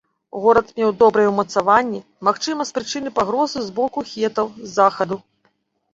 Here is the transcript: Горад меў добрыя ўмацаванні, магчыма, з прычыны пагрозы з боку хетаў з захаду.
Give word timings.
Горад 0.43 0.71
меў 0.79 0.93
добрыя 1.01 1.27
ўмацаванні, 1.33 2.01
магчыма, 2.29 2.61
з 2.69 2.77
прычыны 2.77 3.09
пагрозы 3.19 3.59
з 3.67 3.77
боку 3.79 3.99
хетаў 4.11 4.47
з 4.59 4.77
захаду. 4.79 5.21